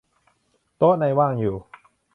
[0.77, 1.55] โต๊ะในว่างอยู่